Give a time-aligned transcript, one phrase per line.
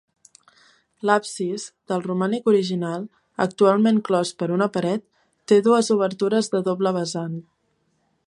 [1.07, 3.03] L'absis, del romànic original,
[3.45, 5.05] actualment clos per una paret,
[5.51, 7.37] té dues obertures de doble vessant.